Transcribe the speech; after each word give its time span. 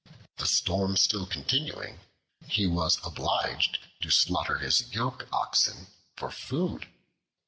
The 0.37 0.47
storm 0.47 0.97
still 0.97 1.27
continuing, 1.27 1.99
he 2.47 2.65
was 2.65 2.97
obliged 3.05 3.77
to 4.01 4.09
slaughter 4.09 4.57
his 4.57 4.91
yoke 4.91 5.27
oxen 5.31 5.85
for 6.15 6.31
food. 6.31 6.87